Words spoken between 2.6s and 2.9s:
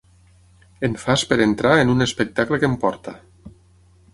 que en